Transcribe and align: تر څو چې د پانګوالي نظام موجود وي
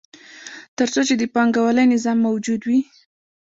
تر 0.77 0.87
څو 0.93 1.01
چې 1.07 1.15
د 1.17 1.23
پانګوالي 1.33 1.83
نظام 1.93 2.17
موجود 2.27 2.61
وي 2.67 2.79